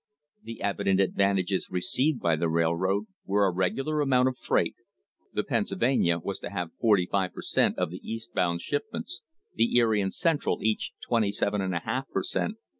The 0.41 0.63
evident 0.63 0.99
advantages 0.99 1.69
received 1.69 2.21
by 2.21 2.35
the 2.35 2.49
railroad 2.49 3.05
were 3.23 3.45
a 3.45 3.51
regular 3.51 4.01
amount 4.01 4.29
of 4.29 4.35
freight,— 4.39 4.73
the 5.35 5.43
Pennsylvania 5.43 6.17
was 6.17 6.39
to 6.39 6.49
have 6.49 6.71
forty 6.81 7.05
five 7.05 7.33
per 7.35 7.43
cent, 7.43 7.77
of 7.77 7.91
the 7.91 8.01
East 8.03 8.33
bound 8.33 8.61
shipments, 8.63 9.21
the 9.53 9.77
Erie 9.77 10.01
and 10.01 10.11
Central 10.11 10.63
each 10.63 10.93
27^ 11.07 12.09
per 12.11 12.23
cent. 12.23 12.57